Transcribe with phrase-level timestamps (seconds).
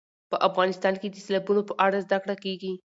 [0.31, 2.73] په افغانستان کې د سیلابونو په اړه زده کړه کېږي.